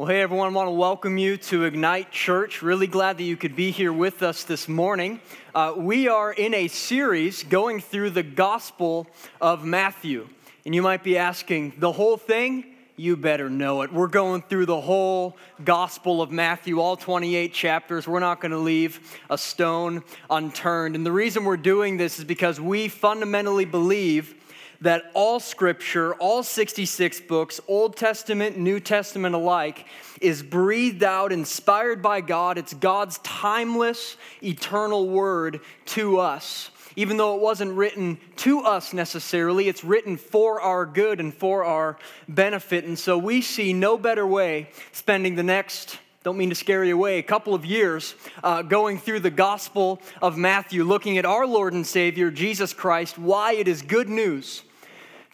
[0.00, 2.62] Well, hey everyone, I want to welcome you to Ignite Church.
[2.62, 5.20] Really glad that you could be here with us this morning.
[5.54, 9.06] Uh, we are in a series going through the Gospel
[9.42, 10.26] of Matthew.
[10.64, 12.64] And you might be asking, the whole thing?
[12.96, 13.92] You better know it.
[13.92, 18.08] We're going through the whole Gospel of Matthew, all 28 chapters.
[18.08, 20.96] We're not going to leave a stone unturned.
[20.96, 24.34] And the reason we're doing this is because we fundamentally believe
[24.80, 29.86] that all scripture, all 66 books, Old Testament, New Testament alike,
[30.20, 32.56] is breathed out, inspired by God.
[32.56, 36.70] It's God's timeless, eternal word to us.
[36.96, 41.64] Even though it wasn't written to us necessarily, it's written for our good and for
[41.64, 42.84] our benefit.
[42.84, 46.94] And so we see no better way spending the next don't mean to scare you
[46.94, 51.46] away, a couple of years uh, going through the Gospel of Matthew, looking at our
[51.46, 54.62] Lord and Savior, Jesus Christ, why it is good news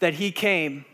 [0.01, 0.85] that he came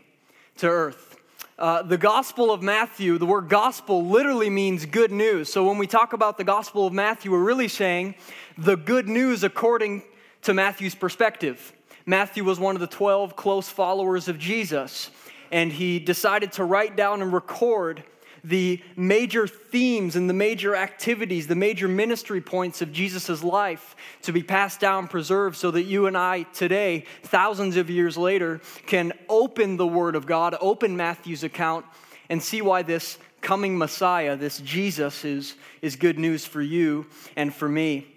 [0.57, 1.17] to earth.
[1.57, 5.51] Uh, the Gospel of Matthew, the word gospel literally means good news.
[5.53, 8.15] So when we talk about the Gospel of Matthew, we're really saying
[8.57, 10.01] the good news according
[10.41, 11.71] to Matthew's perspective.
[12.05, 15.11] Matthew was one of the 12 close followers of Jesus,
[15.51, 18.03] and he decided to write down and record
[18.43, 24.33] the major themes and the major activities, the major ministry points of Jesus' life to
[24.33, 29.13] be passed down, preserved, so that you and I today, thousands of years later, can
[29.29, 31.85] open the Word of God, open Matthew's account,
[32.29, 37.05] and see why this coming Messiah, this Jesus, is, is good news for you
[37.35, 38.07] and for me.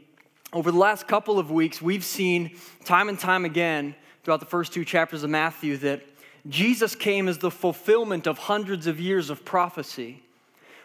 [0.52, 4.72] Over the last couple of weeks, we've seen time and time again throughout the first
[4.72, 6.02] two chapters of Matthew that
[6.48, 10.22] Jesus came as the fulfillment of hundreds of years of prophecy.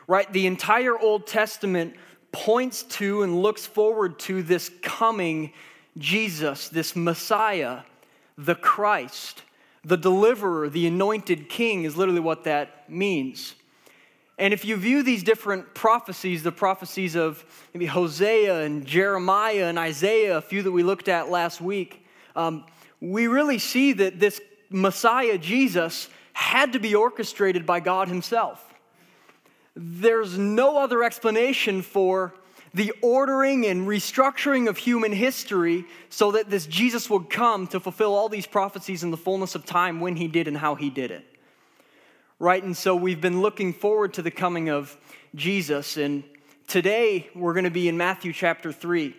[0.07, 0.31] Right?
[0.31, 1.95] The entire Old Testament
[2.31, 5.53] points to and looks forward to this coming
[5.97, 7.81] Jesus, this Messiah,
[8.37, 9.43] the Christ,
[9.83, 13.55] the deliverer, the anointed king is literally what that means.
[14.37, 19.77] And if you view these different prophecies, the prophecies of maybe Hosea and Jeremiah and
[19.77, 22.65] Isaiah, a few that we looked at last week, um,
[22.99, 28.73] we really see that this Messiah, Jesus, had to be orchestrated by God Himself.
[29.75, 32.33] There's no other explanation for
[32.73, 38.15] the ordering and restructuring of human history so that this Jesus would come to fulfill
[38.15, 41.11] all these prophecies in the fullness of time when He did and how He did
[41.11, 41.25] it.
[42.39, 42.63] Right?
[42.63, 44.97] And so we've been looking forward to the coming of
[45.35, 45.97] Jesus.
[45.97, 46.23] And
[46.67, 49.15] today we're going to be in Matthew chapter 3.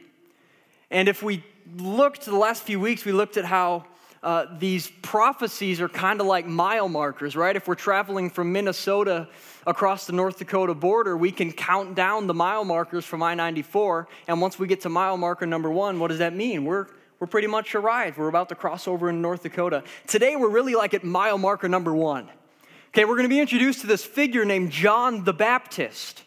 [0.90, 1.44] And if we
[1.76, 3.86] looked the last few weeks, we looked at how
[4.22, 7.56] uh, these prophecies are kind of like mile markers, right?
[7.56, 9.28] If we're traveling from Minnesota
[9.66, 14.06] across the North Dakota border, we can count down the mile markers from I 94.
[14.28, 16.64] And once we get to mile marker number one, what does that mean?
[16.64, 16.86] We're,
[17.18, 18.16] we're pretty much arrived.
[18.16, 19.82] We're about to cross over in North Dakota.
[20.06, 22.28] Today, we're really like at mile marker number one.
[22.90, 26.22] Okay, we're going to be introduced to this figure named John the Baptist.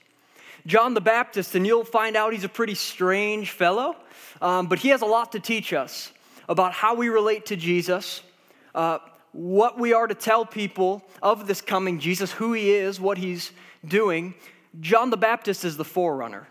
[0.65, 3.95] John the Baptist, and you'll find out he's a pretty strange fellow,
[4.41, 6.11] um, but he has a lot to teach us
[6.47, 8.21] about how we relate to Jesus,
[8.73, 8.99] uh,
[9.31, 13.51] what we are to tell people of this coming Jesus, who he is, what he's
[13.85, 14.33] doing.
[14.79, 16.47] John the Baptist is the forerunner.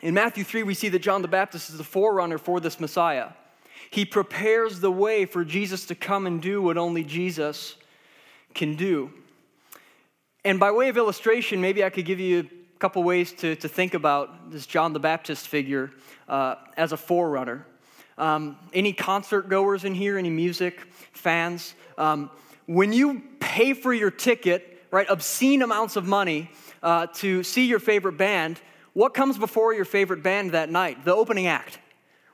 [0.00, 3.30] In Matthew 3, we see that John the Baptist is the forerunner for this Messiah.
[3.90, 7.76] He prepares the way for Jesus to come and do what only Jesus
[8.54, 9.12] can do.
[10.44, 13.68] And by way of illustration, maybe I could give you a couple ways to, to
[13.68, 15.90] think about this John the Baptist figure
[16.28, 17.66] uh, as a forerunner.
[18.18, 20.18] Um, any concert goers in here?
[20.18, 20.80] Any music
[21.12, 21.74] fans?
[21.96, 22.30] Um,
[22.66, 26.50] when you pay for your ticket, right, obscene amounts of money
[26.82, 28.60] uh, to see your favorite band,
[28.92, 31.04] what comes before your favorite band that night?
[31.04, 31.78] The opening act,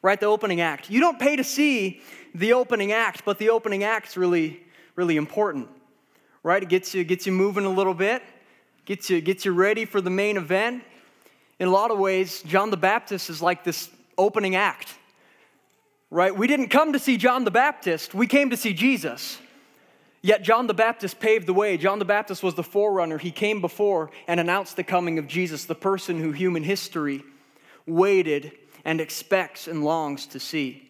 [0.00, 0.18] right?
[0.18, 0.88] The opening act.
[0.88, 2.00] You don't pay to see
[2.34, 4.62] the opening act, but the opening act's really,
[4.96, 5.68] really important,
[6.42, 6.62] right?
[6.62, 8.22] It gets you, gets you moving a little bit,
[8.86, 10.82] gets you, gets you ready for the main event.
[11.60, 14.94] In a lot of ways, John the Baptist is like this opening act
[16.14, 16.36] right?
[16.36, 19.38] We didn't come to see John the Baptist, we came to see Jesus.
[20.22, 21.76] Yet John the Baptist paved the way.
[21.76, 23.18] John the Baptist was the forerunner.
[23.18, 27.22] He came before and announced the coming of Jesus, the person who human history
[27.86, 28.52] waited
[28.86, 30.88] and expects and longs to see.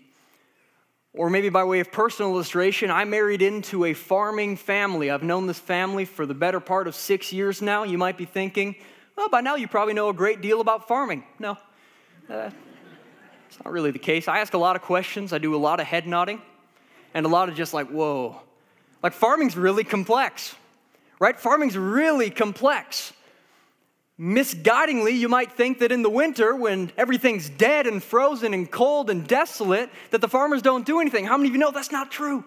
[1.14, 5.10] Or maybe by way of personal illustration, I married into a farming family.
[5.10, 7.82] I've known this family for the better part of six years now.
[7.82, 8.76] You might be thinking,
[9.16, 11.24] well, by now you probably know a great deal about farming.
[11.40, 11.56] No,
[12.30, 12.50] uh,
[13.54, 14.26] it's not really the case.
[14.26, 16.42] I ask a lot of questions, I do a lot of head nodding,
[17.14, 18.40] and a lot of just like, whoa.
[19.00, 20.56] Like, farming's really complex,
[21.20, 21.38] right?
[21.38, 23.12] Farming's really complex.
[24.18, 29.08] Misguidingly, you might think that in the winter, when everything's dead and frozen and cold
[29.08, 31.24] and desolate, that the farmers don't do anything.
[31.24, 32.44] How many of you know that's not true?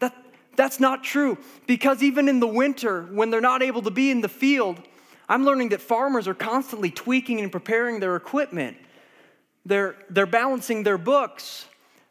[0.00, 0.12] That,
[0.56, 4.22] That's not true because even in the winter, when they're not able to be in
[4.22, 4.80] the field,
[5.28, 8.76] I'm learning that farmers are constantly tweaking and preparing their equipment.
[9.66, 11.66] They're, they're balancing their books.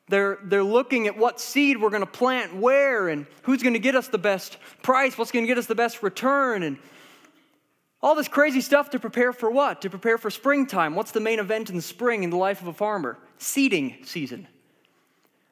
[0.07, 3.79] They're, they're looking at what seed we're going to plant where and who's going to
[3.79, 6.77] get us the best price, what's going to get us the best return, and
[8.01, 9.81] all this crazy stuff to prepare for what?
[9.81, 10.95] To prepare for springtime.
[10.95, 13.17] What's the main event in the spring in the life of a farmer?
[13.37, 14.47] Seeding season.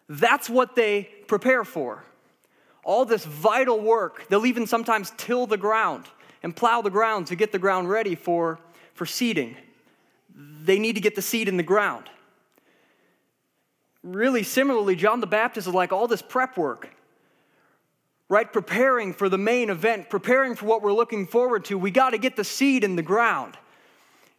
[0.07, 2.03] That's what they prepare for.
[2.83, 4.27] All this vital work.
[4.29, 6.05] They'll even sometimes till the ground
[6.41, 8.59] and plow the ground to get the ground ready for,
[8.93, 9.57] for seeding.
[10.37, 12.09] They need to get the seed in the ground.
[14.03, 16.89] Really, similarly, John the Baptist is like all this prep work
[18.29, 18.51] right?
[18.51, 21.77] Preparing for the main event, preparing for what we're looking forward to.
[21.77, 23.57] We got to get the seed in the ground.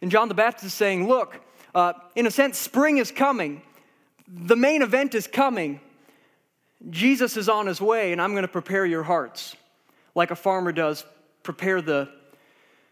[0.01, 1.39] And John the Baptist is saying, Look,
[1.73, 3.61] uh, in a sense, spring is coming.
[4.27, 5.81] The main event is coming.
[6.89, 9.55] Jesus is on his way, and I'm going to prepare your hearts
[10.15, 11.05] like a farmer does,
[11.43, 12.09] prepare the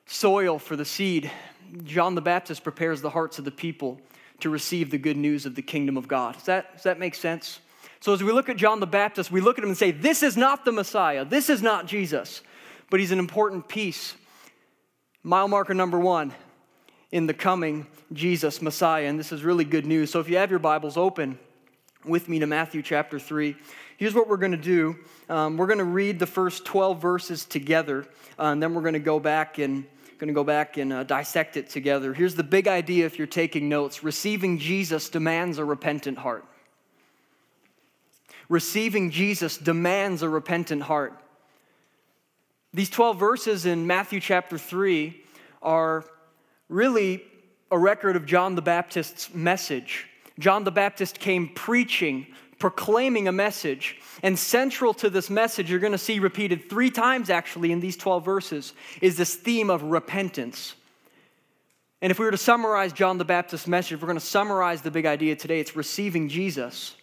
[0.05, 1.31] soil for the seed.
[1.83, 3.99] John the Baptist prepares the hearts of the people
[4.39, 6.35] to receive the good news of the kingdom of God.
[6.35, 7.59] Does that, does that make sense?
[7.99, 10.21] So as we look at John the Baptist, we look at him and say, This
[10.23, 11.25] is not the Messiah.
[11.25, 12.41] This is not Jesus.
[12.89, 14.15] But he's an important piece.
[15.23, 16.33] Mile marker number one
[17.11, 19.07] in the coming Jesus, Messiah.
[19.07, 20.11] And this is really good news.
[20.11, 21.37] So if you have your Bibles open
[22.05, 23.55] with me to Matthew chapter 3,
[23.97, 24.95] here's what we're going to do.
[25.27, 28.05] Um, we're going to read the first 12 verses together,
[28.39, 29.85] uh, and then we're going to go back and
[30.17, 32.13] going to go back and uh, dissect it together.
[32.13, 36.45] Here's the big idea if you're taking notes receiving Jesus demands a repentant heart
[38.49, 41.19] receiving Jesus demands a repentant heart.
[42.73, 45.19] These 12 verses in Matthew chapter 3
[45.61, 46.05] are
[46.69, 47.23] really
[47.71, 50.07] a record of John the Baptist's message.
[50.39, 52.27] John the Baptist came preaching,
[52.59, 53.97] proclaiming a message.
[54.23, 57.97] And central to this message, you're going to see repeated three times actually in these
[57.97, 60.75] 12 verses, is this theme of repentance.
[62.01, 64.91] And if we were to summarize John the Baptist's message, we're going to summarize the
[64.91, 66.95] big idea today, it's receiving Jesus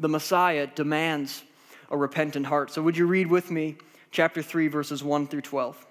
[0.00, 1.42] the Messiah demands
[1.90, 2.70] a repentant heart.
[2.70, 3.76] So, would you read with me
[4.10, 5.86] chapter 3, verses 1 through 12?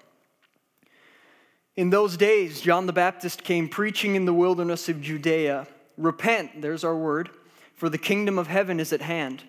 [1.76, 5.66] In those days, John the Baptist came preaching in the wilderness of Judea
[5.98, 7.30] Repent, there's our word,
[7.74, 9.42] for the kingdom of heaven is at hand.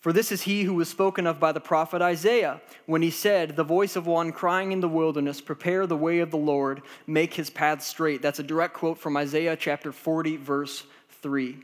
[0.00, 3.56] For this is he who was spoken of by the prophet Isaiah when he said,
[3.56, 7.34] The voice of one crying in the wilderness, Prepare the way of the Lord, make
[7.34, 8.22] his path straight.
[8.22, 10.84] That's a direct quote from Isaiah chapter 40, verse
[11.22, 11.58] 3.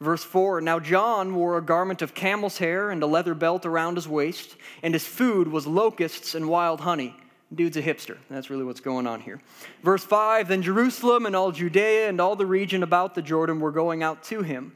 [0.00, 3.94] Verse 4 Now John wore a garment of camel's hair and a leather belt around
[3.94, 7.14] his waist, and his food was locusts and wild honey.
[7.54, 8.16] Dude's a hipster.
[8.28, 9.40] That's really what's going on here.
[9.84, 13.70] Verse 5 Then Jerusalem and all Judea and all the region about the Jordan were
[13.70, 14.72] going out to him.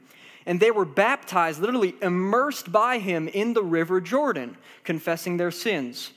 [0.47, 6.13] And they were baptized, literally immersed by him in the river Jordan, confessing their sins.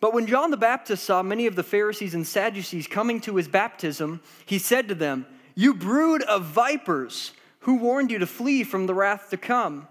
[0.00, 3.48] But when John the Baptist saw many of the Pharisees and Sadducees coming to his
[3.48, 7.32] baptism, he said to them, You brood of vipers!
[7.64, 9.86] Who warned you to flee from the wrath to come?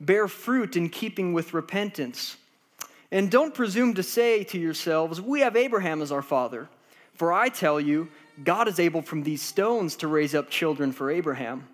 [0.00, 2.36] Bear fruit in keeping with repentance.
[3.10, 6.68] And don't presume to say to yourselves, We have Abraham as our father.
[7.14, 8.08] For I tell you,
[8.44, 11.66] God is able from these stones to raise up children for Abraham.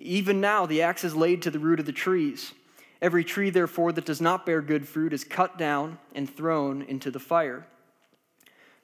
[0.00, 2.54] Even now, the axe is laid to the root of the trees.
[3.02, 7.10] Every tree, therefore, that does not bear good fruit is cut down and thrown into
[7.10, 7.66] the fire.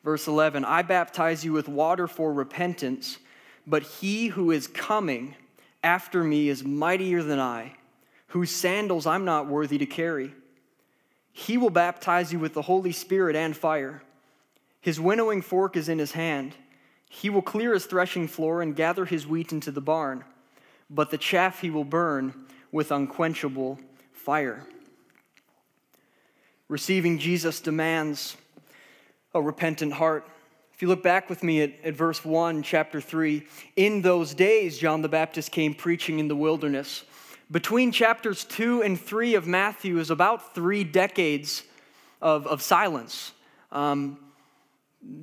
[0.05, 3.19] Verse 11 I baptize you with water for repentance,
[3.67, 5.35] but he who is coming,
[5.83, 7.75] after me is mightier than I,
[8.29, 10.35] whose sandals I'm not worthy to carry.
[11.33, 14.03] He will baptize you with the Holy Spirit and fire.
[14.81, 16.55] His winnowing fork is in his hand.
[17.09, 20.25] He will clear his threshing floor and gather his wheat into the barn,
[20.89, 22.35] but the chaff he will burn
[22.73, 23.79] with unquenchable
[24.13, 24.67] fire.
[26.69, 28.37] Receiving Jesus demands
[29.35, 30.27] a repentant heart.
[30.75, 34.79] If you look back with me at, at verse 1, chapter 3, in those days,
[34.79, 37.05] John the Baptist came preaching in the wilderness.
[37.51, 41.63] Between chapters 2 and 3 of Matthew is about three decades
[42.21, 43.33] of, of silence.
[43.71, 44.19] Um,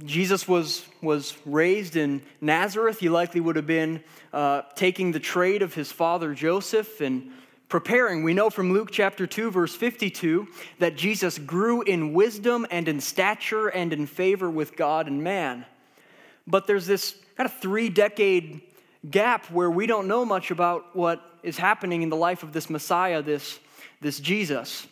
[0.06, 3.00] Jesus was, was raised in Nazareth.
[3.00, 7.32] He likely would have been uh, taking the trade of his father Joseph and
[7.70, 8.24] preparing.
[8.24, 10.48] We know from Luke chapter 2, verse 52,
[10.80, 15.66] that Jesus grew in wisdom and in stature and in favor with God and man.
[16.46, 18.62] But there's this kind of three decade
[19.10, 22.70] gap where we don't know much about what is happening in the life of this
[22.70, 23.60] Messiah, this,
[24.02, 24.88] this Jesus.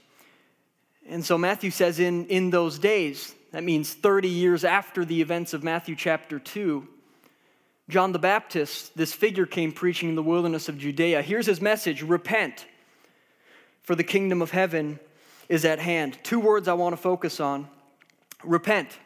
[1.07, 5.53] And so Matthew says, in, in those days, that means 30 years after the events
[5.53, 6.88] of Matthew chapter 2,
[7.89, 11.22] John the Baptist, this figure came preaching in the wilderness of Judea.
[11.22, 12.65] Here's his message repent,
[13.84, 15.00] for the kingdom of heaven
[15.50, 16.17] is at hand.
[16.24, 17.67] Two words I want to focus on
[18.43, 18.98] repent.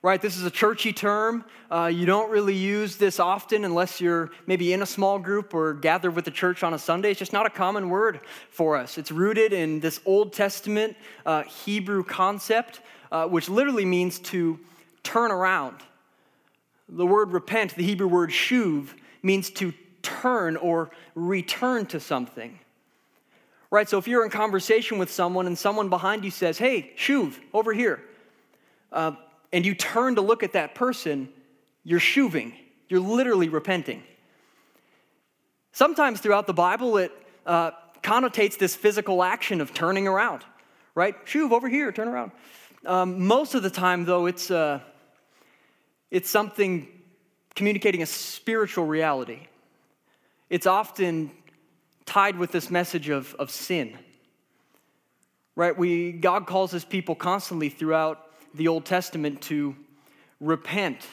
[0.00, 1.44] Right, this is a churchy term.
[1.70, 5.74] Uh, you don't really use this often unless you're maybe in a small group or
[5.74, 7.10] gathered with the church on a Sunday.
[7.10, 8.96] It's just not a common word for us.
[8.96, 10.96] It's rooted in this Old Testament
[11.26, 14.58] uh, Hebrew concept, uh, which literally means to
[15.02, 15.76] turn around.
[16.88, 18.88] The word repent, the Hebrew word shuv,
[19.22, 19.72] means to
[20.02, 22.58] turn or return to something.
[23.70, 23.88] Right?
[23.88, 27.72] So if you're in conversation with someone and someone behind you says, hey, shuv, over
[27.72, 28.02] here,
[28.92, 29.12] uh,
[29.52, 31.28] and you turn to look at that person,
[31.84, 32.54] you're shuving.
[32.88, 34.02] You're literally repenting.
[35.72, 37.12] Sometimes throughout the Bible, it
[37.46, 37.72] uh,
[38.02, 40.44] connotates this physical action of turning around,
[40.94, 41.14] right?
[41.26, 42.32] Shuv over here, turn around.
[42.86, 44.80] Um, most of the time, though, it's, uh,
[46.10, 46.86] it's something
[47.54, 49.48] communicating a spiritual reality.
[50.48, 51.32] It's often
[52.06, 53.98] tied with this message of, of sin.
[55.56, 55.76] Right?
[55.76, 59.74] We, God calls his people constantly throughout the Old Testament to
[60.40, 61.04] repent,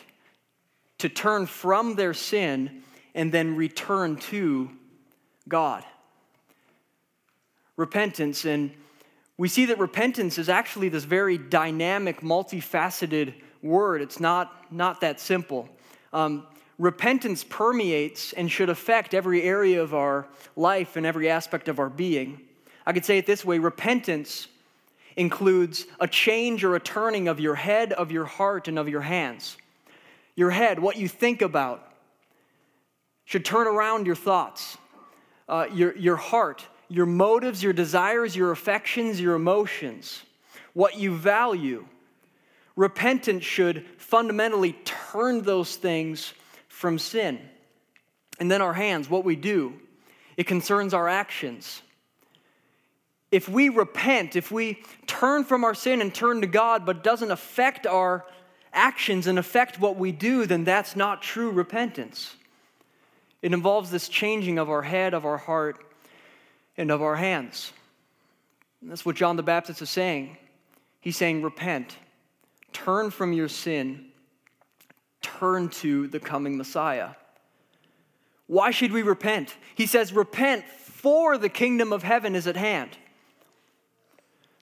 [1.00, 2.84] to turn from their sin,
[3.15, 4.69] and then return to
[5.48, 5.84] God.
[7.75, 8.72] Repentance, and
[9.37, 14.01] we see that repentance is actually this very dynamic, multifaceted word.
[14.01, 15.67] It's not, not that simple.
[16.13, 16.47] Um,
[16.79, 21.89] repentance permeates and should affect every area of our life and every aspect of our
[21.89, 22.39] being.
[22.85, 24.47] I could say it this way repentance
[25.17, 29.01] includes a change or a turning of your head, of your heart, and of your
[29.01, 29.57] hands.
[30.35, 31.91] Your head, what you think about,
[33.23, 34.77] should turn around your thoughts.
[35.47, 40.23] Uh, your, your heart, your motives, your desires, your affections, your emotions,
[40.73, 41.85] what you value.
[42.75, 46.33] Repentance should fundamentally turn those things
[46.67, 47.39] from sin.
[48.39, 49.73] And then our hands, what we do,
[50.37, 51.81] it concerns our actions.
[53.31, 57.31] If we repent, if we turn from our sin and turn to God, but doesn't
[57.31, 58.25] affect our
[58.73, 62.35] actions and affect what we do, then that's not true repentance.
[63.41, 65.84] It involves this changing of our head, of our heart,
[66.77, 67.72] and of our hands.
[68.82, 70.38] And that's what John the Baptist is saying.
[71.00, 71.98] He's saying, Repent,
[72.74, 74.05] turn from your sin,
[75.22, 77.12] turn to the coming Messiah.
[78.48, 79.55] Why should we repent?
[79.75, 82.91] He says, Repent, for the kingdom of heaven is at hand.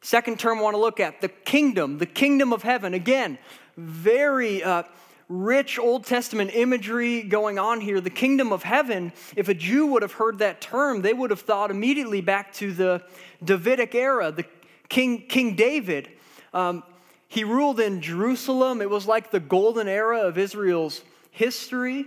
[0.01, 2.93] Second term I want to look at the kingdom, the kingdom of heaven.
[2.93, 3.37] Again,
[3.77, 4.83] very uh,
[5.33, 7.99] rich Old Testament imagery going on here.
[7.99, 11.41] The kingdom of heaven, if a Jew would have heard that term, they would have
[11.41, 13.03] thought immediately back to the
[13.43, 14.45] Davidic era, the
[14.89, 16.09] King, King David.
[16.53, 16.83] Um,
[17.27, 18.79] he ruled in Jerusalem.
[18.79, 22.05] It was like the golden era of Israel's history.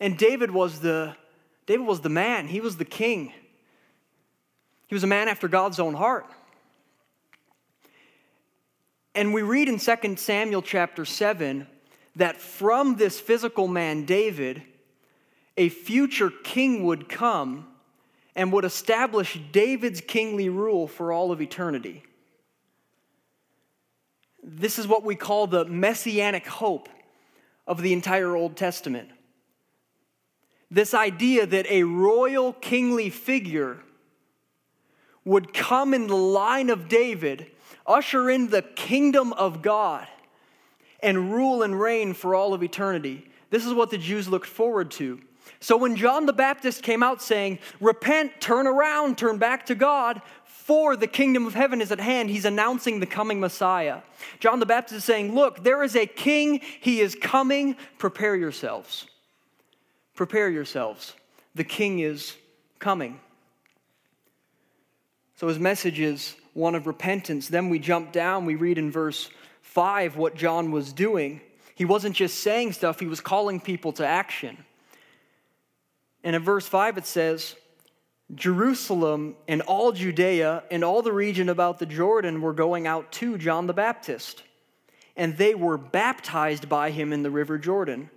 [0.00, 1.14] And David was the
[1.66, 2.46] David was the man.
[2.46, 3.32] He was the king.
[4.86, 6.26] He was a man after God's own heart.
[9.14, 11.66] And we read in 2 Samuel chapter 7
[12.16, 14.62] that from this physical man, David,
[15.56, 17.68] a future king would come
[18.34, 22.02] and would establish David's kingly rule for all of eternity.
[24.42, 26.88] This is what we call the messianic hope
[27.66, 29.10] of the entire Old Testament.
[30.70, 33.78] This idea that a royal kingly figure
[35.24, 37.50] would come in the line of David,
[37.86, 40.06] usher in the kingdom of God,
[41.00, 43.28] and rule and reign for all of eternity.
[43.50, 45.20] This is what the Jews looked forward to.
[45.60, 50.20] So when John the Baptist came out saying, Repent, turn around, turn back to God,
[50.44, 52.28] for the kingdom of heaven is at hand.
[52.28, 54.00] He's announcing the coming Messiah.
[54.40, 56.60] John the Baptist is saying, Look, there is a king.
[56.80, 57.76] He is coming.
[57.98, 59.06] Prepare yourselves.
[60.14, 61.14] Prepare yourselves.
[61.54, 62.34] The king is
[62.78, 63.20] coming.
[65.36, 67.48] So his message is one of repentance.
[67.48, 69.28] Then we jump down, we read in verse
[69.66, 71.40] 5 what John was doing.
[71.74, 74.64] He wasn't just saying stuff, he was calling people to action.
[76.24, 77.56] And in verse 5 it says,
[78.34, 83.36] Jerusalem and all Judea and all the region about the Jordan were going out to
[83.38, 84.42] John the Baptist.
[85.16, 88.10] And they were baptized by him in the river Jordan,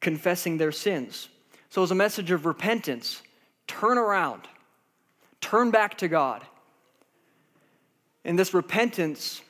[0.00, 1.28] confessing their sins.
[1.70, 3.22] So, as a message of repentance,
[3.66, 4.42] turn around,
[5.40, 6.42] turn back to God.
[8.24, 9.42] And this repentance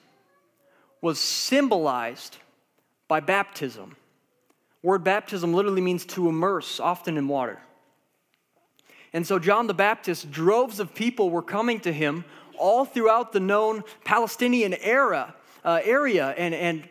[1.01, 2.37] was symbolized
[3.09, 3.97] by baptism.
[4.83, 7.59] Word baptism literally means to immerse, often in water.
[9.13, 12.25] And so John the Baptist, droves of people were coming to him
[12.57, 16.89] all throughout the known Palestinian era, uh, area, and, and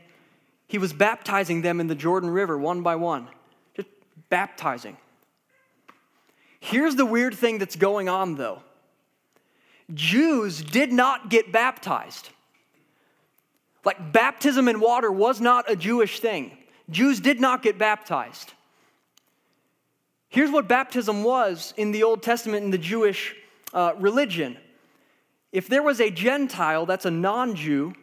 [0.67, 3.27] he was baptizing them in the Jordan River one by one.
[3.75, 3.89] Just
[4.29, 4.97] baptizing.
[6.59, 8.61] Here's the weird thing that's going on, though
[9.93, 12.29] Jews did not get baptized.
[13.85, 16.57] Like baptism in water was not a Jewish thing.
[16.89, 18.53] Jews did not get baptized.
[20.29, 23.35] Here's what baptism was in the Old Testament in the Jewish
[23.73, 24.57] uh, religion.
[25.51, 27.93] If there was a Gentile, that's a non Jew,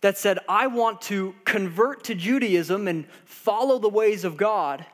[0.00, 4.86] that said, I want to convert to Judaism and follow the ways of God,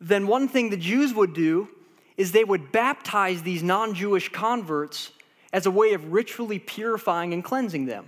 [0.00, 1.68] then one thing the Jews would do
[2.16, 5.12] is they would baptize these non Jewish converts
[5.52, 8.06] as a way of ritually purifying and cleansing them.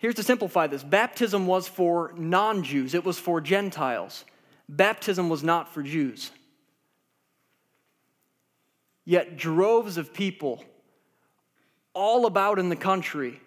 [0.00, 4.24] Here's to simplify this baptism was for non Jews, it was for Gentiles.
[4.68, 6.30] Baptism was not for Jews.
[9.04, 10.64] Yet droves of people
[11.92, 13.40] all about in the country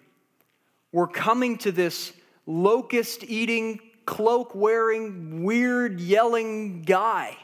[0.92, 2.12] were coming to this
[2.46, 7.36] locust eating, cloak wearing, weird yelling guy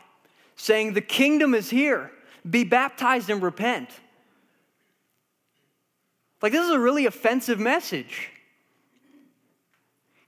[0.54, 2.12] saying, The kingdom is here.
[2.48, 3.88] Be baptized and repent.
[6.40, 8.29] Like, this is a really offensive message.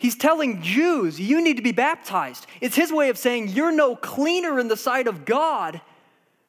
[0.03, 2.49] He's telling Jews, you need to be baptized.
[2.61, 5.81] It's his way of saying you're no cleaner in the sight of God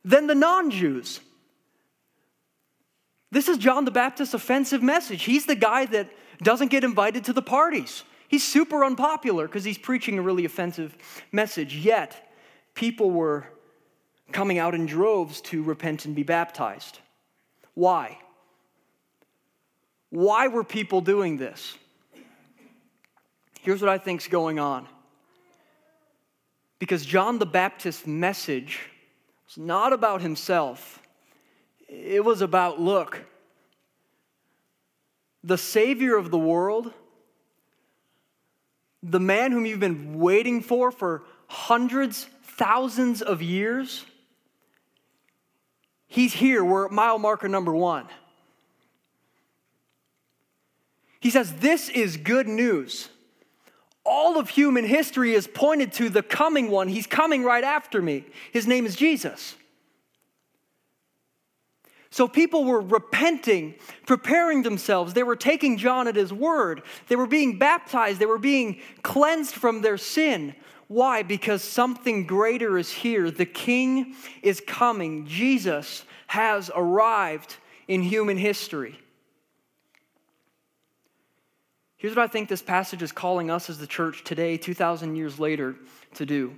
[0.04, 1.20] than the non Jews.
[3.30, 5.26] This is John the Baptist's offensive message.
[5.26, 6.10] He's the guy that
[6.42, 8.04] doesn't get invited to the parties.
[8.28, 10.98] He's super unpopular because he's preaching a really offensive
[11.32, 11.78] message.
[11.78, 12.34] Yet,
[12.74, 13.46] people were
[14.32, 16.98] coming out in droves to repent and be baptized.
[17.76, 18.18] Why?
[20.10, 21.78] Why were people doing this?
[23.64, 24.90] Here's what I think's going on.
[26.80, 28.82] Because John the Baptist's message
[29.48, 31.02] was not about himself,
[31.88, 33.24] it was about look,
[35.46, 36.92] the Savior of the world,
[39.02, 44.04] the man whom you've been waiting for for hundreds, thousands of years,
[46.08, 46.66] he's here.
[46.66, 48.08] We're at mile marker number one.
[51.22, 53.08] He says, This is good news
[54.06, 56.88] all of human history is pointed to the coming one.
[56.88, 58.26] He's coming right after me.
[58.52, 59.56] His name is Jesus.
[62.10, 63.74] So people were repenting,
[64.06, 65.14] preparing themselves.
[65.14, 66.84] They were taking John at his word.
[67.08, 68.20] They were being baptized.
[68.20, 70.54] They were being cleansed from their sin.
[70.88, 71.24] Why?
[71.24, 73.32] Because something greater is here.
[73.32, 75.26] The king is coming.
[75.26, 79.00] Jesus has arrived in human history.
[82.04, 85.40] Here's what I think this passage is calling us as the church today, 2,000 years
[85.40, 85.78] later,
[86.16, 86.54] to do.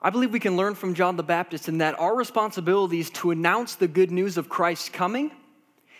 [0.00, 3.32] I believe we can learn from John the Baptist in that our responsibility is to
[3.32, 5.32] announce the good news of Christ's coming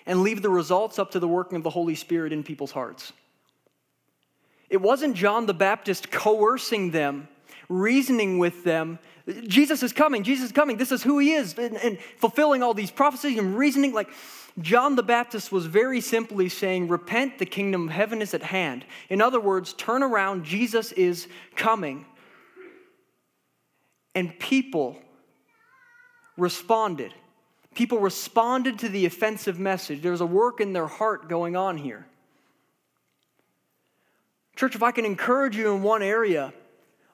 [0.07, 3.13] and leave the results up to the working of the Holy Spirit in people's hearts.
[4.71, 7.27] It wasn't John the Baptist coercing them,
[7.69, 9.01] reasoning with them.
[9.49, 12.75] Jesus is coming, Jesus is coming, this is who he is, and, and fulfilling all
[12.75, 13.93] these prophecies and reasoning.
[13.93, 14.11] Like,
[14.61, 18.85] John the Baptist was very simply saying, Repent, the kingdom of heaven is at hand.
[19.09, 22.07] In other words, turn around, Jesus is coming.
[24.15, 24.97] And people
[26.37, 27.13] responded.
[27.75, 30.03] People responded to the offensive message.
[30.03, 32.07] There's a work in their heart going on here.
[34.55, 36.55] Church, if I can encourage you in one area,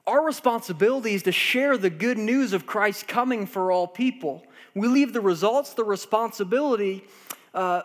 [0.06, 4.42] our responsibility is to share the good news of Christ coming for all people.
[4.74, 7.04] We leave the results, the responsibility
[7.54, 7.82] uh,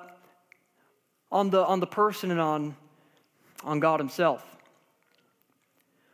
[1.32, 2.75] on, the, on the person and on,
[3.63, 4.45] on God Himself.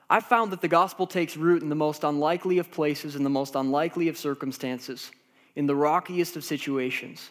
[0.09, 3.29] I've found that the gospel takes root in the most unlikely of places, in the
[3.29, 5.09] most unlikely of circumstances,
[5.55, 7.29] in the rockiest of situations.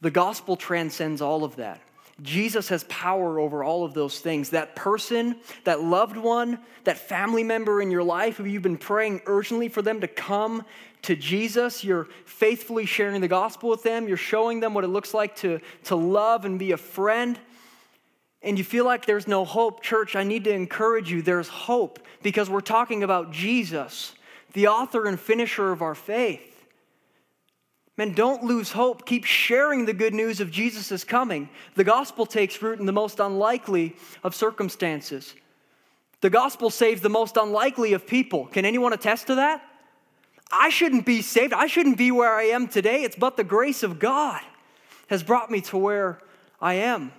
[0.00, 1.80] The gospel transcends all of that.
[2.22, 4.50] Jesus has power over all of those things.
[4.50, 9.22] That person, that loved one, that family member in your life who you've been praying
[9.26, 10.64] urgently for them to come
[11.02, 15.14] to Jesus, you're faithfully sharing the gospel with them, you're showing them what it looks
[15.14, 17.38] like to, to love and be a friend,
[18.42, 21.98] and you feel like there's no hope, church, I need to encourage you there's hope
[22.22, 24.14] because we're talking about Jesus,
[24.52, 26.54] the author and finisher of our faith.
[27.96, 29.06] Man, don't lose hope.
[29.06, 31.48] Keep sharing the good news of Jesus coming.
[31.74, 35.34] The gospel takes root in the most unlikely of circumstances.
[36.20, 38.46] The gospel saves the most unlikely of people.
[38.46, 39.67] Can anyone attest to that?
[40.50, 41.52] I shouldn't be saved.
[41.52, 43.02] I shouldn't be where I am today.
[43.02, 44.40] It's but the grace of God
[45.08, 46.20] has brought me to where
[46.60, 47.12] I am.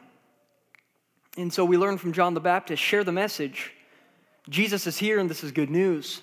[1.38, 3.72] And so we learn from John the Baptist share the message.
[4.50, 6.22] Jesus is here, and this is good news.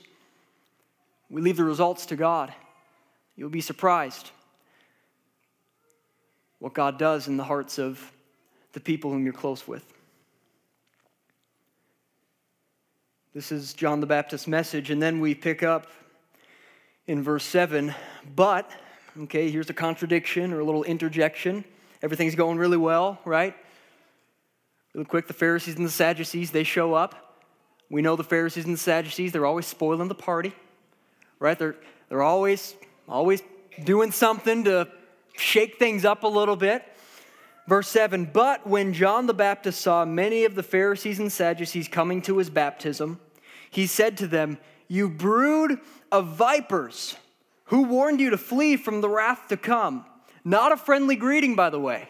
[1.31, 2.53] We leave the results to God.
[3.37, 4.31] You'll be surprised
[6.59, 8.13] what God does in the hearts of
[8.73, 9.85] the people whom you're close with.
[13.35, 15.89] This is John the Baptist's message, and then we pick up
[17.07, 17.95] in verse 7
[18.35, 18.71] But,
[19.19, 21.65] Okay, here's a contradiction or a little interjection.
[22.03, 23.57] Everything's going really well, right?
[24.93, 27.43] Really quick, the Pharisees and the Sadducees, they show up.
[27.89, 30.55] We know the Pharisees and the Sadducees, they're always spoiling the party,
[31.39, 31.59] right?
[31.59, 31.77] They're,
[32.09, 32.75] they're always,
[33.09, 33.43] always
[33.85, 34.89] doing something to
[35.35, 36.83] shake things up a little bit.
[37.67, 42.21] Verse 7 But when John the Baptist saw many of the Pharisees and Sadducees coming
[42.23, 43.19] to his baptism,
[43.71, 45.81] he said to them, You brood
[46.17, 47.15] of vipers,
[47.67, 50.05] who warned you to flee from the wrath to come?
[50.45, 52.09] Not a friendly greeting, by the way.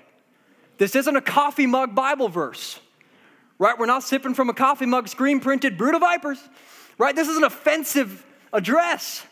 [0.78, 2.78] This isn't a coffee mug Bible verse,
[3.58, 3.78] right?
[3.78, 6.38] We're not sipping from a coffee mug screen printed brood of vipers,
[6.98, 7.16] right?
[7.16, 9.24] This is an offensive address.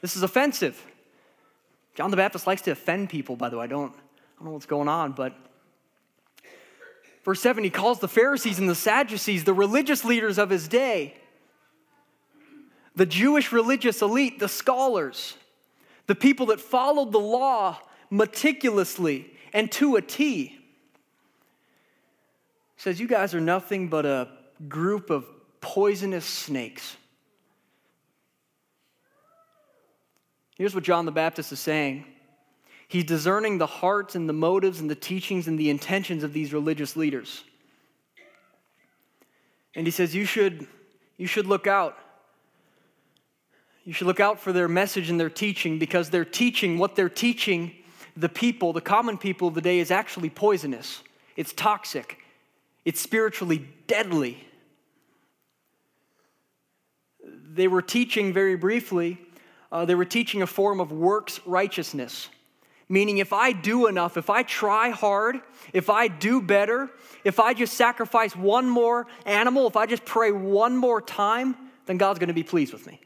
[0.00, 0.80] This is offensive.
[1.94, 3.64] John the Baptist likes to offend people, by the way.
[3.64, 5.34] I don't, I don't know what's going on, but
[7.24, 11.14] verse 7 he calls the Pharisees and the Sadducees the religious leaders of his day,
[12.96, 15.36] the Jewish religious elite, the scholars,
[16.06, 17.78] the people that followed the law
[18.10, 20.58] meticulously and to a T.
[22.78, 24.28] Says, You guys are nothing but a
[24.68, 25.26] group of
[25.60, 26.96] poisonous snakes.
[30.56, 32.06] Here's what John the Baptist is saying
[32.88, 36.52] He's discerning the hearts and the motives and the teachings and the intentions of these
[36.52, 37.44] religious leaders.
[39.74, 40.66] And he says, You should,
[41.18, 41.98] you should look out.
[43.86, 47.08] You should look out for their message and their teaching because their teaching, what they're
[47.08, 47.72] teaching
[48.16, 51.02] the people, the common people of the day, is actually poisonous.
[51.36, 52.18] It's toxic,
[52.84, 54.42] it's spiritually deadly.
[57.24, 59.18] They were teaching very briefly,
[59.70, 62.28] uh, they were teaching a form of works righteousness.
[62.88, 65.40] Meaning, if I do enough, if I try hard,
[65.72, 66.88] if I do better,
[67.24, 71.98] if I just sacrifice one more animal, if I just pray one more time, then
[71.98, 73.00] God's going to be pleased with me.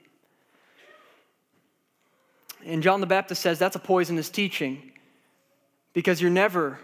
[2.64, 4.92] And John the Baptist says that's a poisonous teaching
[5.92, 6.78] because you're never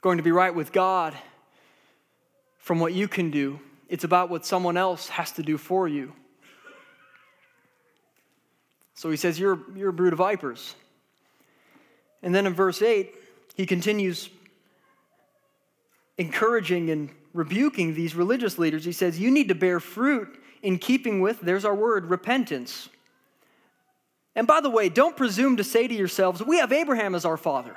[0.00, 1.14] going to be right with God
[2.58, 3.60] from what you can do.
[3.88, 6.12] It's about what someone else has to do for you.
[8.94, 10.74] So he says, You're, you're a brood of vipers.
[12.22, 13.14] And then in verse 8,
[13.54, 14.28] he continues
[16.18, 18.84] encouraging and rebuking these religious leaders.
[18.84, 22.88] He says, You need to bear fruit in keeping with, there's our word, repentance.
[24.38, 27.36] And by the way, don't presume to say to yourselves, We have Abraham as our
[27.36, 27.74] father.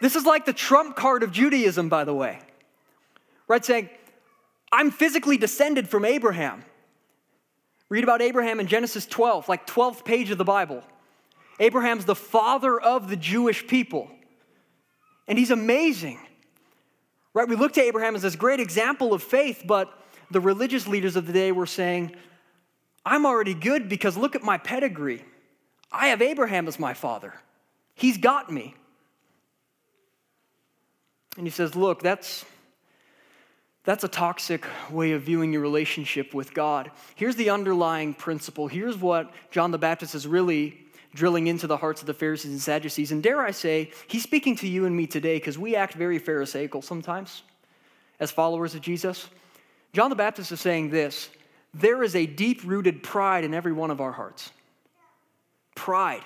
[0.00, 2.38] This is like the trump card of Judaism, by the way.
[3.48, 3.64] Right?
[3.64, 3.90] Saying,
[4.70, 6.64] I'm physically descended from Abraham.
[7.88, 10.84] Read about Abraham in Genesis 12, like 12th page of the Bible.
[11.58, 14.08] Abraham's the father of the Jewish people.
[15.26, 16.20] And he's amazing.
[17.34, 17.48] Right?
[17.48, 19.92] We look to Abraham as this great example of faith, but
[20.30, 22.14] the religious leaders of the day were saying,
[23.04, 25.24] I'm already good because look at my pedigree.
[25.92, 27.34] I have Abraham as my father.
[27.94, 28.74] He's got me.
[31.36, 32.44] And he says, Look, that's,
[33.84, 36.90] that's a toxic way of viewing your relationship with God.
[37.14, 38.68] Here's the underlying principle.
[38.68, 40.78] Here's what John the Baptist is really
[41.14, 43.10] drilling into the hearts of the Pharisees and Sadducees.
[43.10, 46.18] And dare I say, he's speaking to you and me today because we act very
[46.18, 47.42] Pharisaical sometimes
[48.20, 49.28] as followers of Jesus.
[49.92, 51.30] John the Baptist is saying this
[51.72, 54.50] there is a deep rooted pride in every one of our hearts.
[55.74, 56.22] Pride.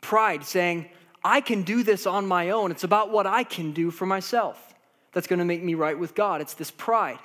[0.00, 0.88] Pride saying,
[1.24, 2.70] I can do this on my own.
[2.70, 4.74] It's about what I can do for myself
[5.12, 6.40] that's going to make me right with God.
[6.40, 7.18] It's this pride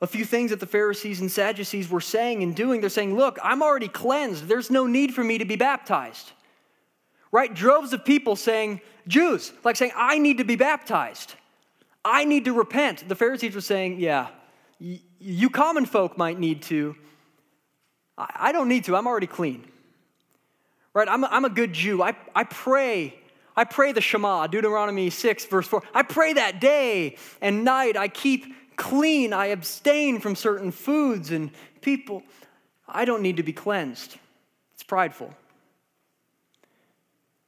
[0.00, 2.80] a few things that the Pharisees and Sadducees were saying and doing.
[2.80, 4.46] They're saying, Look, I'm already cleansed.
[4.46, 6.32] There's no need for me to be baptized.
[7.32, 7.52] Right?
[7.54, 11.34] Droves of people saying, Jews, like saying, I need to be baptized.
[12.04, 13.08] I need to repent.
[13.08, 14.28] The Pharisees were saying, Yeah,
[14.78, 16.96] you common folk might need to.
[18.16, 18.96] I don't need to.
[18.96, 19.64] I'm already clean.
[20.92, 21.08] Right?
[21.08, 22.02] I'm a, good Jew.
[22.02, 23.14] I, I pray.
[23.56, 25.82] I pray the Shema, Deuteronomy 6, verse 4.
[25.94, 27.96] I pray that day and night.
[27.96, 28.44] I keep
[28.76, 29.32] clean.
[29.32, 32.22] I abstain from certain foods and people.
[32.88, 34.16] I don't need to be cleansed.
[34.74, 35.32] It's prideful.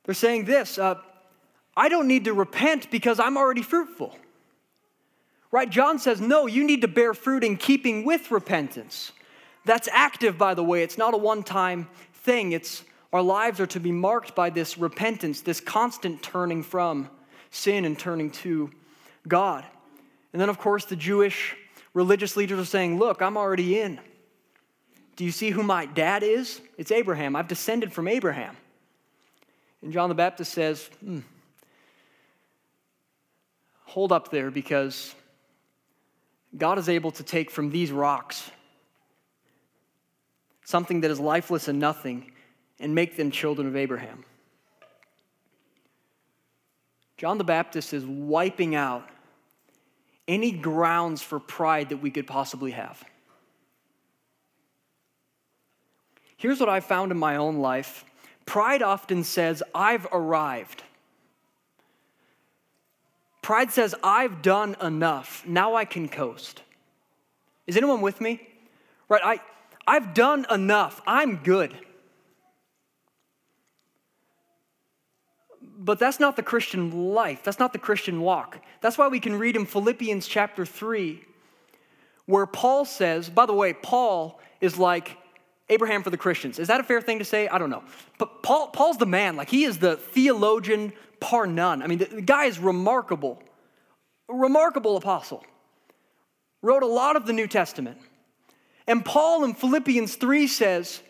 [0.05, 0.97] They're saying this uh,
[1.77, 4.17] I don't need to repent because I'm already fruitful.
[5.53, 5.69] Right?
[5.69, 9.13] John says, no, you need to bear fruit in keeping with repentance.
[9.67, 10.83] That's active, by the way.
[10.83, 12.53] It's not a one time thing.
[12.53, 17.11] It's our lives are to be marked by this repentance, this constant turning from
[17.51, 18.71] sin and turning to
[19.29, 19.65] God.
[20.33, 21.55] And then, of course, the Jewish
[21.93, 24.01] religious leaders are saying, Look, I'm already in.
[25.17, 26.63] Do you see who my dad is?
[26.79, 27.37] It's Abraham.
[27.37, 28.57] I've descended from Abraham.
[29.83, 31.21] And John the Baptist says, hmm,
[33.85, 35.15] Hold up there because
[36.57, 38.51] God is able to take from these rocks
[40.65, 42.31] something that is lifeless and nothing,
[42.81, 44.25] and make them children of Abraham.
[47.17, 49.09] John the Baptist is wiping out
[50.27, 53.05] any grounds for pride that we could possibly have.
[56.37, 58.05] Here's what I found in my own life
[58.47, 60.83] pride often says, I've arrived.
[63.43, 65.45] Pride says, I've done enough.
[65.45, 66.63] Now I can coast.
[67.67, 68.41] Is anyone with me?
[69.09, 69.21] Right?
[69.23, 69.41] I,
[69.87, 71.01] I've done enough.
[71.07, 71.77] I'm good.
[75.61, 77.43] But that's not the Christian life.
[77.43, 78.61] That's not the Christian walk.
[78.81, 81.21] That's why we can read in Philippians chapter 3,
[82.27, 85.17] where Paul says, by the way, Paul is like
[85.73, 86.59] Abraham for the Christians.
[86.59, 87.49] Is that a fair thing to say?
[87.49, 87.83] I don't know.
[88.19, 89.37] But Paul, Paul's the man.
[89.37, 91.83] Like, he is the theologian par none.
[91.83, 93.43] I mean, the, the guy is remarkable.
[94.29, 95.45] Remarkable apostle.
[96.63, 97.99] Wrote a lot of the New Testament.
[98.87, 101.03] And Paul in Philippians 3 says,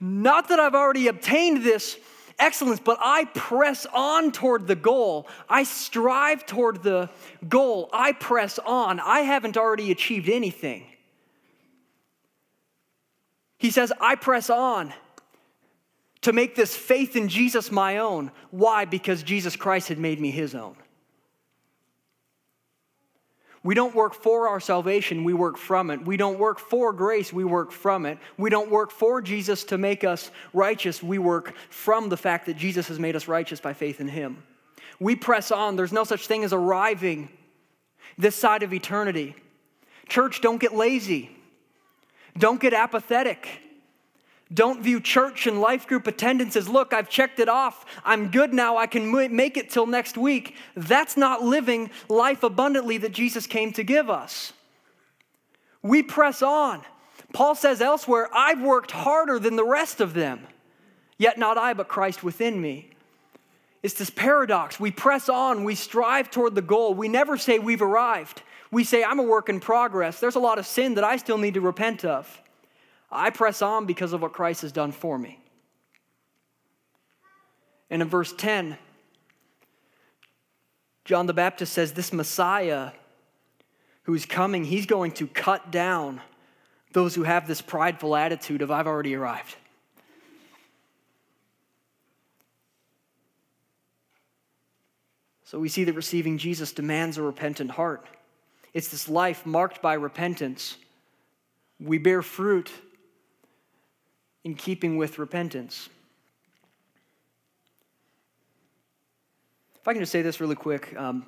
[0.00, 1.98] Not that I've already obtained this
[2.38, 5.26] excellence, but I press on toward the goal.
[5.48, 7.10] I strive toward the
[7.48, 7.88] goal.
[7.92, 9.00] I press on.
[9.00, 10.84] I haven't already achieved anything.
[13.58, 14.92] He says, I press on
[16.22, 18.30] to make this faith in Jesus my own.
[18.50, 18.84] Why?
[18.84, 20.76] Because Jesus Christ had made me his own.
[23.62, 26.06] We don't work for our salvation, we work from it.
[26.06, 28.18] We don't work for grace, we work from it.
[28.38, 32.56] We don't work for Jesus to make us righteous, we work from the fact that
[32.56, 34.44] Jesus has made us righteous by faith in him.
[35.00, 35.76] We press on.
[35.76, 37.28] There's no such thing as arriving
[38.16, 39.34] this side of eternity.
[40.08, 41.35] Church, don't get lazy.
[42.38, 43.48] Don't get apathetic.
[44.52, 47.84] Don't view church and life group attendance as, look, I've checked it off.
[48.04, 48.76] I'm good now.
[48.76, 50.54] I can make it till next week.
[50.76, 54.52] That's not living life abundantly that Jesus came to give us.
[55.82, 56.82] We press on.
[57.32, 60.46] Paul says elsewhere, I've worked harder than the rest of them,
[61.18, 62.90] yet not I, but Christ within me.
[63.82, 64.80] It's this paradox.
[64.80, 66.94] We press on, we strive toward the goal.
[66.94, 68.42] We never say we've arrived.
[68.70, 70.18] We say, I'm a work in progress.
[70.18, 72.42] There's a lot of sin that I still need to repent of.
[73.10, 75.38] I press on because of what Christ has done for me.
[77.88, 78.76] And in verse 10,
[81.04, 82.90] John the Baptist says, This Messiah
[84.02, 86.20] who's coming, he's going to cut down
[86.92, 89.56] those who have this prideful attitude of, I've already arrived.
[95.46, 98.04] So we see that receiving Jesus demands a repentant heart.
[98.74, 100.76] It's this life marked by repentance.
[101.78, 102.72] We bear fruit
[104.42, 105.88] in keeping with repentance.
[109.80, 110.92] If I can just say this really quick.
[110.96, 111.24] Um,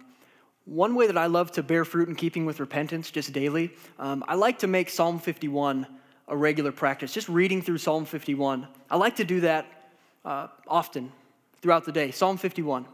[0.65, 4.25] one way that I love to bear fruit in keeping with repentance just daily, um,
[4.27, 5.87] I like to make Psalm 51
[6.27, 8.67] a regular practice, just reading through Psalm 51.
[8.91, 9.93] I like to do that
[10.25, 11.13] uh, often
[11.63, 12.11] throughout the day.
[12.11, 12.85] Psalm 51.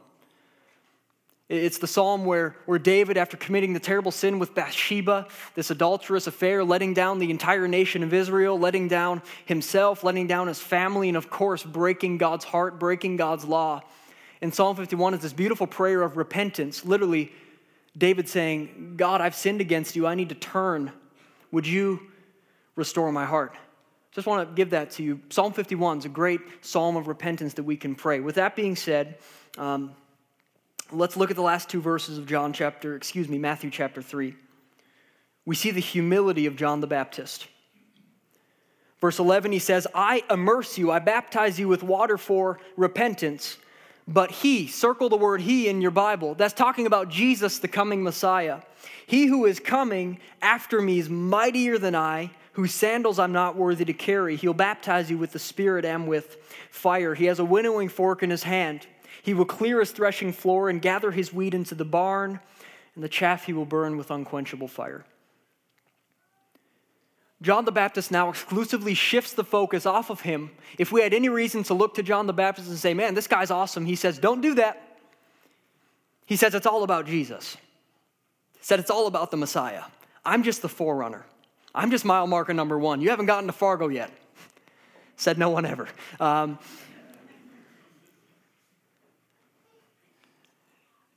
[1.48, 6.26] It's the psalm where, where David, after committing the terrible sin with Bathsheba, this adulterous
[6.26, 11.08] affair, letting down the entire nation of Israel, letting down himself, letting down his family,
[11.08, 13.82] and of course, breaking God's heart, breaking God's law.
[14.40, 16.82] In Psalm 51 is this beautiful prayer of repentance.
[16.82, 17.30] Literally,
[17.96, 20.06] David saying, God, I've sinned against you.
[20.06, 20.92] I need to turn.
[21.52, 22.00] Would you
[22.74, 23.54] restore my heart?
[24.12, 25.20] Just want to give that to you.
[25.28, 28.20] Psalm 51 is a great psalm of repentance that we can pray.
[28.20, 29.18] With that being said,
[29.58, 29.92] um,
[30.92, 34.34] Let's look at the last two verses of John chapter, excuse me, Matthew chapter 3.
[35.46, 37.48] We see the humility of John the Baptist.
[39.00, 43.58] Verse 11, he says, I immerse you, I baptize you with water for repentance.
[44.06, 48.02] But he, circle the word he in your Bible, that's talking about Jesus, the coming
[48.02, 48.60] Messiah.
[49.06, 53.84] He who is coming after me is mightier than I, whose sandals I'm not worthy
[53.86, 54.36] to carry.
[54.36, 56.36] He'll baptize you with the Spirit and with
[56.70, 57.14] fire.
[57.14, 58.86] He has a winnowing fork in his hand.
[59.24, 62.40] He will clear his threshing floor and gather his wheat into the barn,
[62.94, 65.06] and the chaff he will burn with unquenchable fire.
[67.40, 70.50] John the Baptist now exclusively shifts the focus off of him.
[70.76, 73.26] If we had any reason to look to John the Baptist and say, man, this
[73.26, 74.98] guy's awesome, he says, don't do that.
[76.26, 77.56] He says it's all about Jesus.
[78.58, 79.84] He said it's all about the Messiah.
[80.22, 81.24] I'm just the forerunner.
[81.74, 83.00] I'm just mile marker number one.
[83.00, 84.10] You haven't gotten to Fargo yet.
[85.16, 85.88] Said no one ever.
[86.20, 86.58] Um,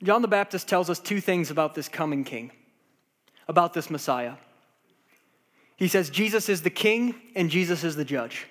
[0.03, 2.51] John the Baptist tells us two things about this coming king,
[3.47, 4.33] about this Messiah.
[5.75, 8.47] He says Jesus is the king and Jesus is the judge.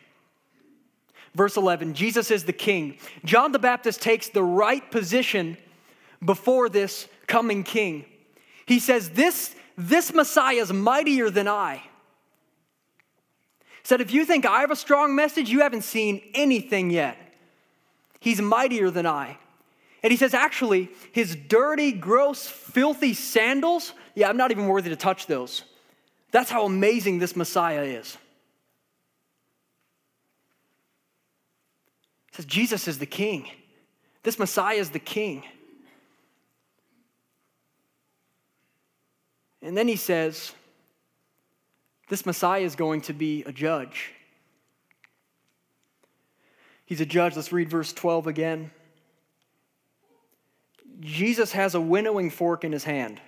[1.34, 2.98] Verse 11 Jesus is the king.
[3.24, 5.56] John the Baptist takes the right position
[6.24, 8.04] before this coming king.
[8.66, 11.82] He says, This, this Messiah is mightier than I.
[13.82, 17.16] said, If you think I have a strong message, you haven't seen anything yet.
[18.18, 19.38] He's mightier than I.
[20.02, 24.96] And he says, Actually, his dirty, gross, filthy sandals, yeah, I'm not even worthy to
[24.96, 25.64] touch those.
[26.30, 28.16] That's how amazing this Messiah is.
[32.30, 33.48] He says, Jesus is the king.
[34.22, 35.44] This Messiah is the king.
[39.62, 40.52] And then he says,
[42.08, 44.12] this Messiah is going to be a judge.
[46.84, 47.34] He's a judge.
[47.34, 48.70] Let's read verse 12 again.
[51.00, 53.20] Jesus has a winnowing fork in his hand.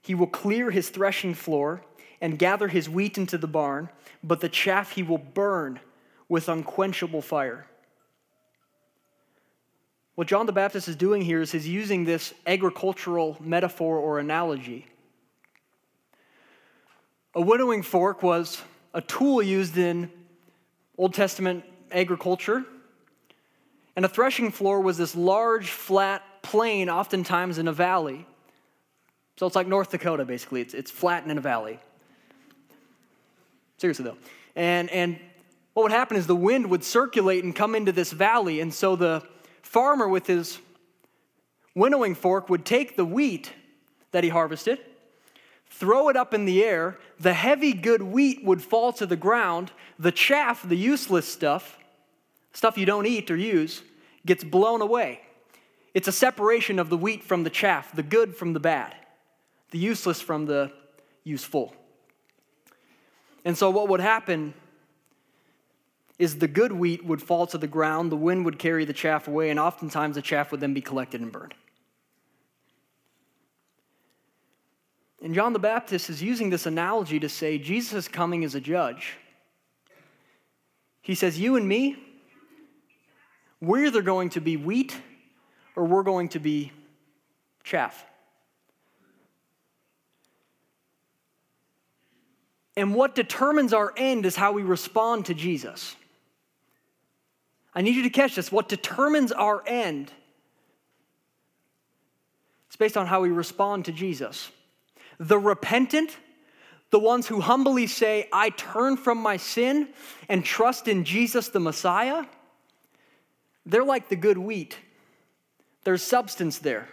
[0.00, 1.82] He will clear his threshing floor
[2.20, 3.88] and gather his wheat into the barn,
[4.22, 5.80] but the chaff he will burn
[6.28, 7.66] with unquenchable fire.
[10.14, 14.86] What John the Baptist is doing here is he's using this agricultural metaphor or analogy.
[17.34, 20.08] A winnowing fork was a tool used in
[20.96, 22.64] Old Testament agriculture,
[23.96, 28.26] and a threshing floor was this large, flat plain, oftentimes in a valley.
[29.36, 30.60] So it's like North Dakota, basically.
[30.60, 31.78] It's, it's flat and in a valley.
[33.78, 34.16] Seriously, though.
[34.56, 35.18] And, and
[35.74, 38.94] what would happen is the wind would circulate and come into this valley, and so
[38.94, 39.22] the
[39.62, 40.58] farmer with his
[41.74, 43.52] winnowing fork would take the wheat
[44.12, 44.78] that he harvested,
[45.68, 49.72] throw it up in the air, the heavy, good wheat would fall to the ground,
[49.98, 51.76] the chaff, the useless stuff,
[52.54, 53.82] stuff you don't eat or use,
[54.24, 55.20] gets blown away.
[55.92, 58.94] It's a separation of the wheat from the chaff, the good from the bad,
[59.70, 60.72] the useless from the
[61.22, 61.74] useful.
[63.44, 64.54] And so, what would happen
[66.18, 69.28] is the good wheat would fall to the ground, the wind would carry the chaff
[69.28, 71.54] away, and oftentimes the chaff would then be collected and burned.
[75.22, 78.60] And John the Baptist is using this analogy to say Jesus is coming as a
[78.60, 79.16] judge.
[81.00, 81.96] He says, You and me,
[83.66, 84.96] we're either going to be wheat
[85.76, 86.72] or we're going to be
[87.62, 88.04] chaff.
[92.76, 95.94] And what determines our end is how we respond to Jesus.
[97.74, 98.50] I need you to catch this.
[98.50, 100.12] What determines our end
[102.70, 104.50] is based on how we respond to Jesus.
[105.18, 106.16] The repentant,
[106.90, 109.88] the ones who humbly say, I turn from my sin
[110.28, 112.24] and trust in Jesus the Messiah,
[113.66, 114.78] they're like the good wheat.
[115.84, 116.88] There's substance there.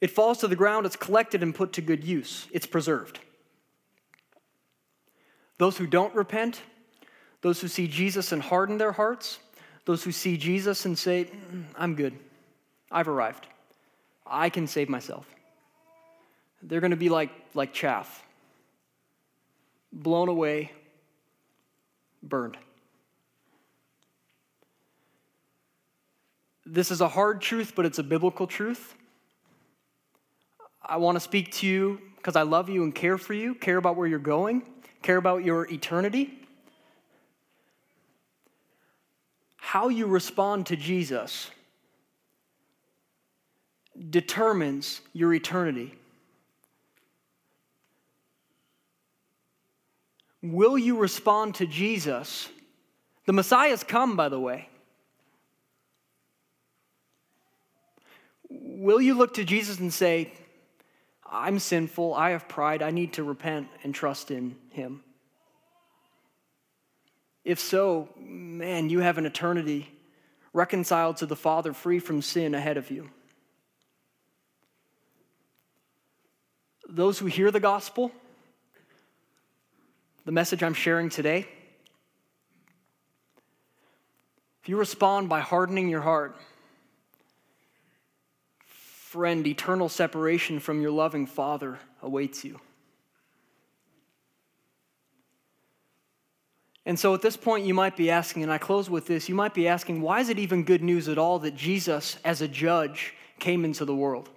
[0.00, 3.20] It falls to the ground, it's collected and put to good use, it's preserved.
[5.56, 6.60] Those who don't repent,
[7.40, 9.38] those who see Jesus and harden their hearts,
[9.86, 12.14] those who see Jesus and say, mm, I'm good,
[12.90, 13.46] I've arrived,
[14.26, 15.26] I can save myself.
[16.62, 18.22] They're going to be like, like chaff,
[19.92, 20.72] blown away,
[22.22, 22.58] burned.
[26.66, 28.94] This is a hard truth, but it's a biblical truth.
[30.82, 33.76] I want to speak to you because I love you and care for you, care
[33.76, 34.62] about where you're going,
[35.02, 36.44] care about your eternity.
[39.74, 41.50] how you respond to Jesus
[44.08, 45.92] determines your eternity.
[50.40, 52.48] Will you respond to Jesus?
[53.26, 54.68] The Messiah's come, by the way.
[58.76, 60.32] Will you look to Jesus and say,
[61.24, 65.04] I'm sinful, I have pride, I need to repent and trust in Him?
[67.44, 69.92] If so, man, you have an eternity
[70.52, 73.10] reconciled to the Father, free from sin ahead of you.
[76.88, 78.10] Those who hear the gospel,
[80.24, 81.46] the message I'm sharing today,
[84.62, 86.36] if you respond by hardening your heart,
[89.14, 92.58] friend, eternal separation from your loving Father awaits you.
[96.84, 99.36] And so at this point, you might be asking, and I close with this you
[99.36, 102.48] might be asking, why is it even good news at all that Jesus, as a
[102.48, 104.30] judge, came into the world?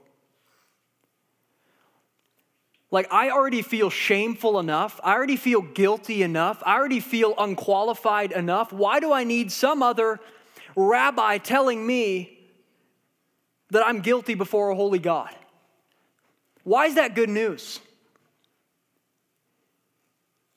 [2.92, 5.00] Like, I already feel shameful enough.
[5.04, 6.62] I already feel guilty enough.
[6.64, 8.72] I already feel unqualified enough.
[8.72, 10.20] Why do I need some other
[10.76, 12.37] rabbi telling me
[13.72, 15.34] that I'm guilty before a holy God?
[16.64, 17.80] Why is that good news?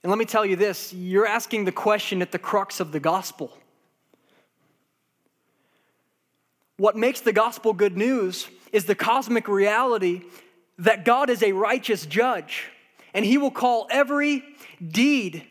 [0.02, 3.00] And let me tell you this you're asking the question at the crux of the
[3.00, 3.56] gospel.
[6.76, 10.22] What makes the gospel good news is the cosmic reality
[10.78, 12.70] that God is a righteous judge.
[13.12, 14.42] and he will call every
[14.86, 15.44] deed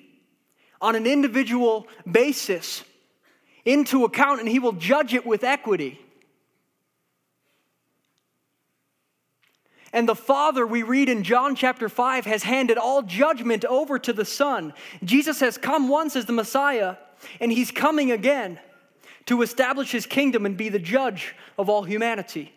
[0.82, 2.84] on an individual basis
[3.66, 5.99] into account and he will judge it with equity.
[9.92, 14.14] And the Father, we read in John chapter 5, has handed all judgment over to
[14.14, 14.74] the Son.
[15.04, 16.98] Jesus has come once as the Messiah,
[17.40, 18.60] and he's coming again
[19.26, 22.54] to establish his kingdom and be the judge of all humanity.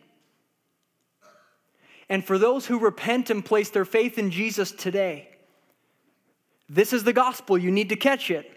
[2.09, 5.29] And for those who repent and place their faith in Jesus today,
[6.69, 7.57] this is the gospel.
[7.57, 8.51] You need to catch it.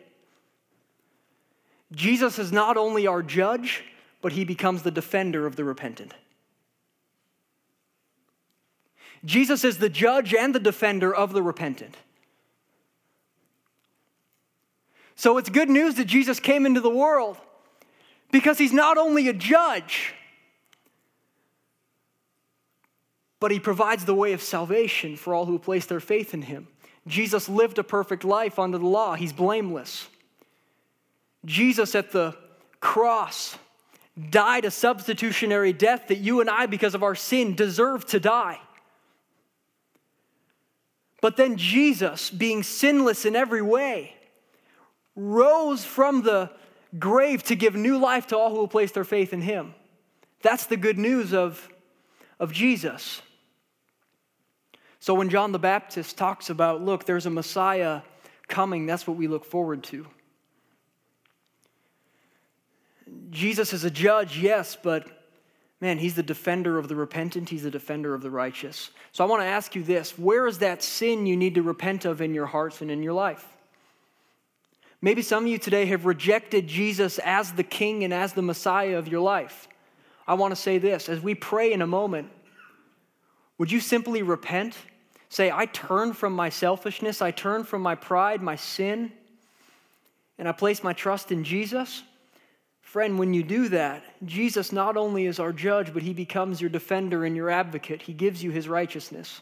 [1.93, 3.83] Jesus is not only our judge,
[4.21, 6.13] but he becomes the defender of the repentant.
[9.23, 11.95] Jesus is the judge and the defender of the repentant.
[15.15, 17.37] So it's good news that Jesus came into the world
[18.31, 20.13] because he's not only a judge,
[23.39, 26.67] but he provides the way of salvation for all who place their faith in him.
[27.07, 30.07] Jesus lived a perfect life under the law, he's blameless.
[31.45, 32.35] Jesus at the
[32.79, 33.57] cross
[34.29, 38.59] died a substitutionary death that you and I, because of our sin, deserve to die.
[41.21, 44.13] But then Jesus, being sinless in every way,
[45.15, 46.51] rose from the
[46.99, 49.73] grave to give new life to all who will place their faith in him.
[50.41, 51.67] That's the good news of,
[52.39, 53.21] of Jesus.
[54.99, 58.01] So when John the Baptist talks about, look, there's a Messiah
[58.47, 60.07] coming, that's what we look forward to.
[63.29, 65.14] Jesus is a judge, yes, but
[65.85, 68.89] man, he's the defender of the repentant, he's the defender of the righteous.
[69.11, 72.05] So I want to ask you this where is that sin you need to repent
[72.05, 73.45] of in your hearts and in your life?
[74.99, 78.97] Maybe some of you today have rejected Jesus as the king and as the Messiah
[78.97, 79.67] of your life.
[80.27, 82.31] I want to say this as we pray in a moment,
[83.59, 84.75] would you simply repent?
[85.29, 89.11] Say, I turn from my selfishness, I turn from my pride, my sin,
[90.39, 92.01] and I place my trust in Jesus?
[92.95, 96.69] Friend, when you do that, Jesus not only is our judge, but he becomes your
[96.69, 98.03] defender and your advocate.
[98.03, 99.41] He gives you his righteousness.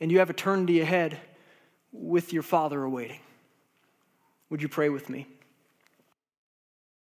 [0.00, 1.18] And you have eternity ahead
[1.92, 3.20] with your Father awaiting.
[4.50, 5.26] Would you pray with me?